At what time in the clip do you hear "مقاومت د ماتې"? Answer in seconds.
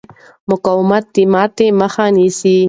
0.49-1.67